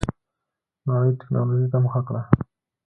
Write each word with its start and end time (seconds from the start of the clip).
نړۍ 0.87 1.11
ټيکنالوجۍ 1.19 1.67
ته 1.73 1.77
مخه 1.85 2.01
کړه. 2.07 2.21